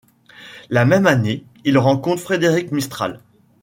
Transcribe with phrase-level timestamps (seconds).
[0.71, 3.19] La même année, il rencontre Frédéric Mistral.